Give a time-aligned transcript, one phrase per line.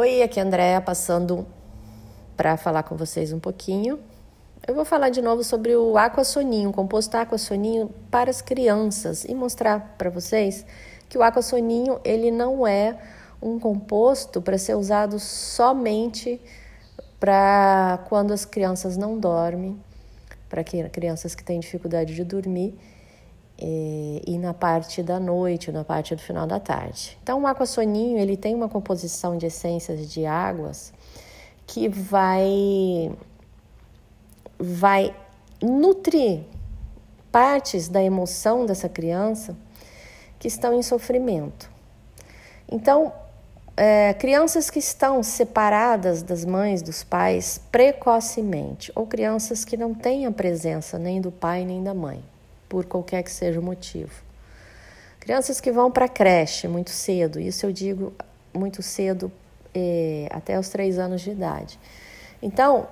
[0.00, 1.46] Oi, aqui é a Andrea passando
[2.34, 4.00] para falar com vocês um pouquinho.
[4.66, 9.34] Eu vou falar de novo sobre o aquassoninho, o composto aquassoninho para as crianças e
[9.34, 10.64] mostrar para vocês
[11.06, 12.96] que o aquassoninho ele não é
[13.42, 16.40] um composto para ser usado somente
[17.20, 19.78] para quando as crianças não dormem,
[20.48, 22.74] para crianças que têm dificuldade de dormir
[23.60, 27.18] é, e na parte da noite, na parte do final da tarde.
[27.22, 30.92] Então, o aquassoninho ele tem uma composição de essências de águas
[31.66, 33.12] que vai
[34.58, 35.14] vai
[35.62, 36.42] nutrir
[37.30, 39.56] partes da emoção dessa criança
[40.38, 41.70] que estão em sofrimento.
[42.70, 43.12] Então,
[43.76, 50.26] é, crianças que estão separadas das mães, dos pais precocemente, ou crianças que não têm
[50.26, 52.22] a presença nem do pai nem da mãe
[52.70, 54.12] por qualquer que seja o motivo.
[55.18, 58.14] Crianças que vão para a creche muito cedo, isso eu digo
[58.54, 59.30] muito cedo,
[59.74, 61.78] é, até os três anos de idade.
[62.40, 62.88] Então,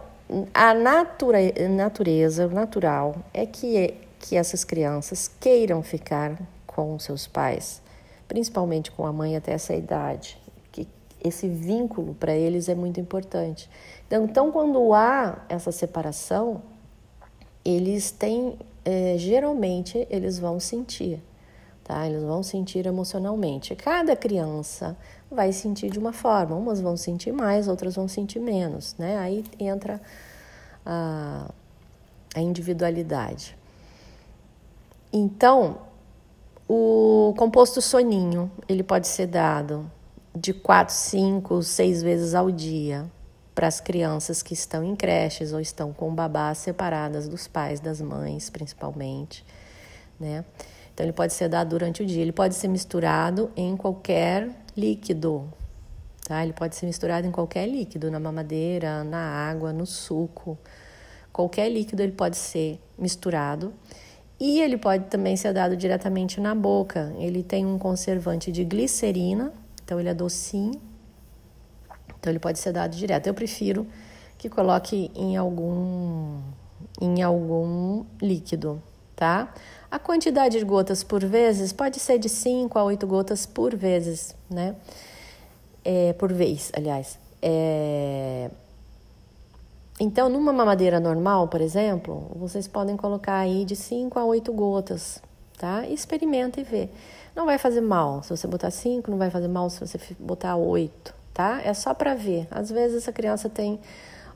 [0.52, 1.38] a natura,
[1.70, 6.36] natureza, o natural, é que, que essas crianças queiram ficar
[6.66, 7.80] com seus pais,
[8.26, 10.38] principalmente com a mãe até essa idade,
[10.72, 10.86] que
[11.24, 13.70] esse vínculo para eles é muito importante.
[14.06, 16.62] Então, então, quando há essa separação,
[17.64, 18.58] eles têm
[18.88, 21.22] é, geralmente eles vão sentir,
[21.84, 22.08] tá?
[22.08, 23.76] Eles vão sentir emocionalmente.
[23.76, 24.96] Cada criança
[25.30, 29.18] vai sentir de uma forma, umas vão sentir mais, outras vão sentir menos, né?
[29.18, 30.00] Aí entra
[30.86, 31.50] a,
[32.34, 33.54] a individualidade.
[35.12, 35.80] Então,
[36.66, 39.90] o composto soninho, ele pode ser dado
[40.34, 43.04] de 4, 5, 6 vezes ao dia,
[43.58, 48.00] para as crianças que estão em creches ou estão com babás separadas dos pais, das
[48.00, 49.44] mães, principalmente,
[50.20, 50.44] né?
[50.94, 55.52] Então ele pode ser dado durante o dia, ele pode ser misturado em qualquer líquido,
[56.24, 56.40] tá?
[56.40, 60.56] Ele pode ser misturado em qualquer líquido, na mamadeira, na água, no suco.
[61.32, 63.74] Qualquer líquido ele pode ser misturado.
[64.38, 67.12] E ele pode também ser dado diretamente na boca.
[67.18, 69.52] Ele tem um conservante de glicerina,
[69.82, 70.80] então ele é docinho
[72.18, 73.26] então ele pode ser dado direto.
[73.26, 73.86] Eu prefiro
[74.36, 76.40] que coloque em algum
[77.00, 78.82] em algum líquido,
[79.14, 79.52] tá?
[79.90, 84.34] A quantidade de gotas por vezes pode ser de 5 a 8 gotas por vezes,
[84.50, 84.76] né?
[85.84, 87.18] É, por vez, aliás.
[87.40, 88.50] É...
[90.00, 95.22] Então, numa mamadeira normal, por exemplo, vocês podem colocar aí de 5 a 8 gotas,
[95.58, 95.86] tá?
[95.88, 96.88] Experimenta e vê.
[97.34, 100.56] Não vai fazer mal se você botar 5, não vai fazer mal se você botar
[100.56, 101.60] 8, tá?
[101.62, 102.48] É só para ver.
[102.50, 103.78] Às vezes a criança tem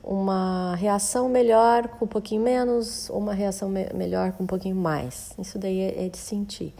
[0.04, 4.76] uma reação melhor com um pouquinho menos, ou uma reação me melhor com um pouquinho
[4.76, 5.34] mais.
[5.36, 6.72] Isso daí é, é de sentir.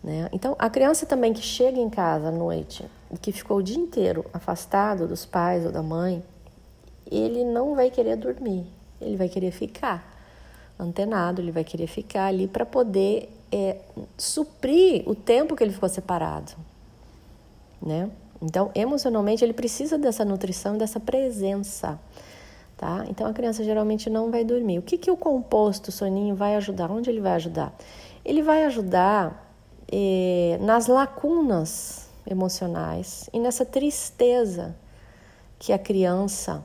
[0.00, 0.28] Né?
[0.32, 3.76] Então, a criança também que chega em casa à noite e que ficou o dia
[3.76, 6.22] inteiro afastado dos pais ou da mãe,
[7.10, 8.64] ele não vai querer dormir,
[9.00, 10.08] ele vai querer ficar
[10.78, 13.78] antenado, ele vai querer ficar ali para poder é,
[14.16, 16.52] suprir o tempo que ele ficou separado,
[17.82, 18.08] né?
[18.40, 21.98] Então, emocionalmente, ele precisa dessa nutrição, dessa presença,
[22.76, 23.04] tá?
[23.08, 24.78] Então, a criança geralmente não vai dormir.
[24.78, 26.90] O que, que o composto soninho vai ajudar?
[26.90, 27.74] Onde ele vai ajudar?
[28.24, 29.54] Ele vai ajudar
[29.90, 34.76] eh, nas lacunas emocionais e nessa tristeza
[35.58, 36.62] que a criança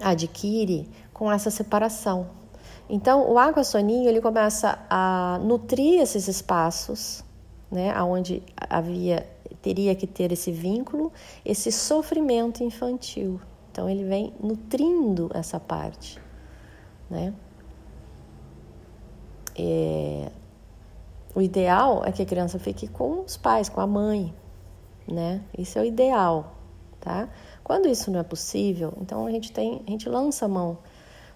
[0.00, 2.28] adquire com essa separação.
[2.88, 7.24] Então, o água soninho ele começa a nutrir esses espaços,
[7.70, 9.26] né, aonde havia
[9.62, 11.12] teria que ter esse vínculo,
[11.44, 13.40] esse sofrimento infantil.
[13.72, 16.20] Então ele vem nutrindo essa parte,
[17.10, 17.34] né?
[19.58, 20.30] É,
[21.34, 24.32] o ideal é que a criança fique com os pais, com a mãe,
[25.06, 25.42] né?
[25.58, 26.54] Isso é o ideal,
[27.00, 27.28] tá?
[27.64, 30.78] Quando isso não é possível, então a gente tem, a gente lança a mão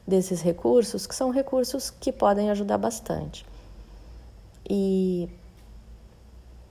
[0.06, 3.44] desses recursos, que são recursos que podem ajudar bastante.
[4.68, 5.28] E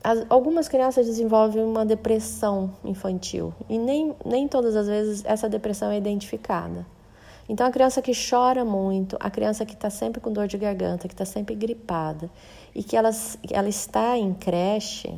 [0.04, 5.92] as, algumas crianças desenvolvem uma depressão infantil e nem, nem todas as vezes essa depressão
[5.92, 6.86] é identificada.
[7.48, 11.08] Então, a criança que chora muito, a criança que está sempre com dor de garganta,
[11.08, 12.30] que está sempre gripada
[12.76, 13.10] e que ela,
[13.52, 15.12] ela está em creche,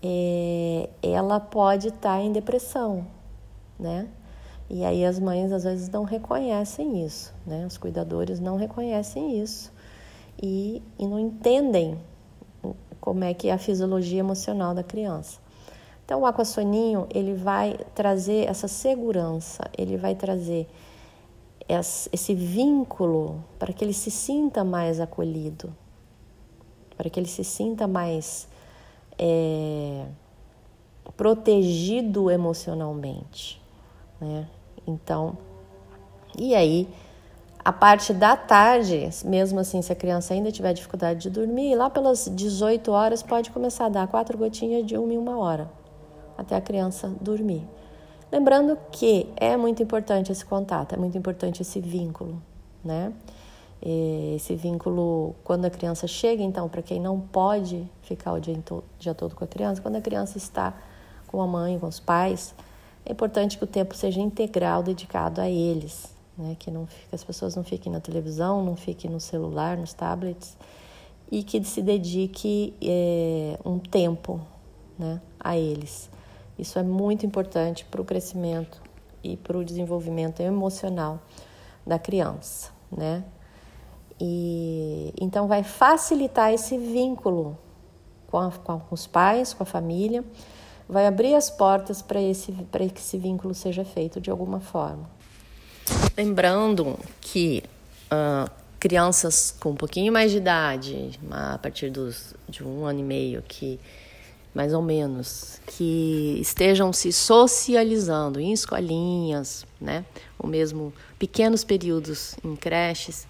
[0.00, 3.06] é, ela pode estar tá em depressão,
[3.78, 4.08] né?
[4.70, 7.66] E aí as mães às vezes não reconhecem isso, né?
[7.66, 9.72] Os cuidadores não reconhecem isso
[10.40, 11.98] e, e não entendem
[13.02, 15.40] como é que é a fisiologia emocional da criança.
[16.04, 20.68] Então, o aquassoninho, ele vai trazer essa segurança, ele vai trazer
[22.12, 25.74] esse vínculo para que ele se sinta mais acolhido,
[26.96, 28.46] para que ele se sinta mais
[29.18, 30.06] é,
[31.16, 33.60] protegido emocionalmente,
[34.20, 34.48] né?
[34.86, 35.36] Então,
[36.38, 36.88] e aí,
[37.64, 41.88] a parte da tarde, mesmo assim, se a criança ainda tiver dificuldade de dormir, lá
[41.88, 45.70] pelas 18 horas pode começar a dar quatro gotinhas de uma em uma hora,
[46.36, 47.64] até a criança dormir.
[48.32, 52.42] Lembrando que é muito importante esse contato, é muito importante esse vínculo,
[52.84, 53.12] né?
[53.80, 58.82] Esse vínculo, quando a criança chega, então, para quem não pode ficar o dia, o
[58.98, 60.72] dia todo com a criança, quando a criança está
[61.26, 62.54] com a mãe, com os pais,
[63.04, 66.56] é importante que o tempo seja integral dedicado a eles, né?
[66.58, 70.56] Que não que as pessoas não fiquem na televisão, não fiquem no celular, nos tablets
[71.32, 74.38] e que se dedique é, um tempo,
[74.98, 76.10] né, a eles.
[76.58, 78.82] Isso é muito importante para o crescimento
[79.24, 81.18] e para o desenvolvimento emocional
[81.86, 83.24] da criança, né?
[84.20, 87.56] E então vai facilitar esse vínculo
[88.30, 90.22] com, a, com os pais, com a família,
[90.86, 95.08] vai abrir as portas para esse para que esse vínculo seja feito de alguma forma.
[96.16, 97.62] Lembrando que
[98.12, 103.02] uh, crianças com um pouquinho mais de idade, a partir dos, de um ano e
[103.02, 103.78] meio, que
[104.54, 110.04] mais ou menos, que estejam se socializando em escolinhas, né?
[110.38, 113.26] Ou mesmo pequenos períodos em creches,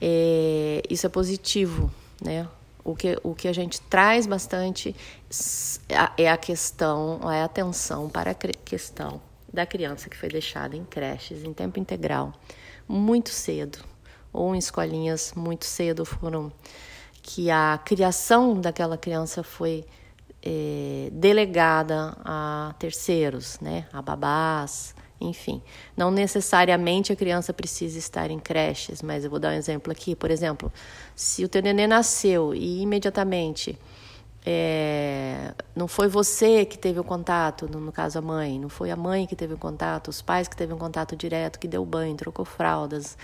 [0.00, 1.90] é, isso é positivo,
[2.22, 2.46] né?
[2.84, 4.94] O que, o que a gente traz bastante
[6.16, 9.20] é a questão, é a atenção para a questão
[9.52, 12.32] da criança que foi deixada em creches em tempo integral
[12.88, 13.78] muito cedo,
[14.32, 16.52] ou em escolinhas muito cedo foram
[17.22, 19.84] que a criação daquela criança foi
[20.42, 25.62] é, delegada a terceiros, né, a babás, enfim.
[25.96, 30.16] Não necessariamente a criança precisa estar em creches, mas eu vou dar um exemplo aqui.
[30.16, 30.72] Por exemplo,
[31.14, 33.78] se o teu nenê nasceu e imediatamente
[34.44, 38.96] é, não foi você que teve o contato, no, caso a mãe, não foi a
[38.96, 42.16] mãe que teve o contato, os pais que teve um contato direto, que deu banho,
[42.16, 43.16] trocou fraldas,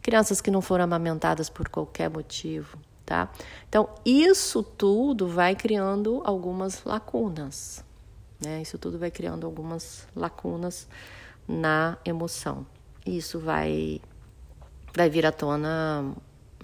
[0.00, 3.30] crianças que não foram amamentadas por qualquer motivo, tá?
[3.68, 7.84] Então, isso tudo vai criando algumas lacunas,
[8.42, 8.62] né?
[8.62, 10.88] Isso tudo vai criando algumas lacunas
[11.46, 12.66] na emoção.
[13.04, 14.00] Isso vai,
[14.94, 16.14] vai vir à tona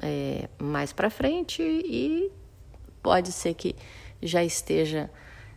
[0.03, 2.33] é, mais para frente e
[3.05, 3.77] pode ser que
[4.23, 5.11] já esteja,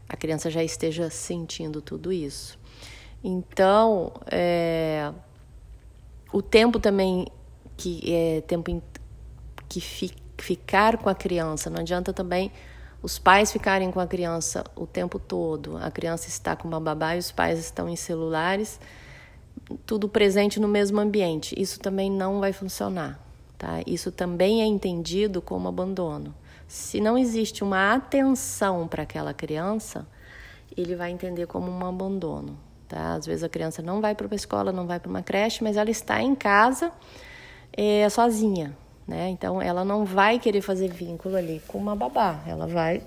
[0.10, 2.60] a criança já esteja sentindo tudo isso.
[3.24, 5.14] Então, é,
[6.34, 7.26] o tempo também
[7.78, 8.84] que é tempo
[9.70, 12.52] que fi, ficar com a criança, não adianta também
[13.02, 15.78] os pais ficarem com a criança o tempo todo.
[15.78, 18.80] A criança está com uma babá e os pais estão em celulares,
[19.86, 21.56] tudo presente no mesmo ambiente.
[21.58, 23.20] Isso também não vai funcionar,
[23.58, 23.82] tá?
[23.86, 26.34] Isso também é entendido como abandono.
[26.68, 30.06] Se não existe uma atenção para aquela criança,
[30.76, 32.58] ele vai entender como um abandono.
[32.88, 33.14] Tá?
[33.14, 35.78] Às vezes a criança não vai para uma escola, não vai para uma creche, mas
[35.78, 36.92] ela está em casa
[37.72, 38.76] é, sozinha.
[39.08, 39.30] Né?
[39.30, 42.42] Então ela não vai querer fazer vínculo ali com uma babá.
[42.46, 43.02] Ela vai.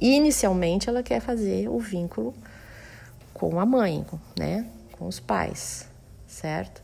[0.00, 2.34] Inicialmente ela quer fazer o vínculo
[3.32, 4.04] com a mãe,
[4.36, 4.66] né?
[4.92, 5.88] com os pais,
[6.26, 6.82] certo?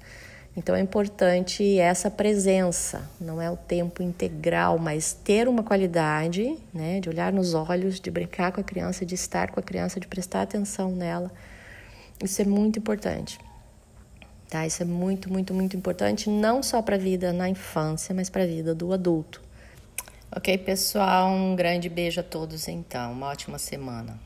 [0.56, 7.00] Então é importante essa presença, não é o tempo integral, mas ter uma qualidade, né,
[7.00, 10.06] de olhar nos olhos, de brincar com a criança, de estar com a criança, de
[10.06, 11.32] prestar atenção nela.
[12.22, 13.38] Isso é muito importante.
[14.48, 14.64] Tá?
[14.64, 18.44] Isso é muito, muito, muito importante, não só para a vida na infância, mas para
[18.44, 19.42] a vida do adulto.
[20.30, 23.12] Ok, pessoal, um grande beijo a todos então.
[23.12, 24.18] Uma ótima semana.